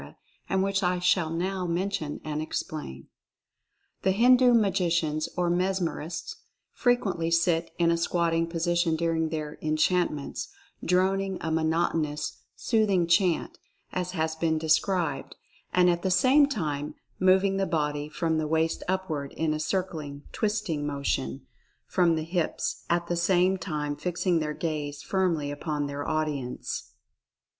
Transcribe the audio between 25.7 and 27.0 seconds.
their audience.